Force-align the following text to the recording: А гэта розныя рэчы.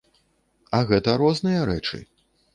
А 0.77 0.79
гэта 0.93 1.15
розныя 1.23 1.61
рэчы. 1.73 2.03